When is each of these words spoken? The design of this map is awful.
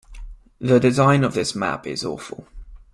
The 0.59 0.79
design 0.79 1.23
of 1.23 1.35
this 1.35 1.53
map 1.53 1.85
is 1.85 2.03
awful. 2.03 2.47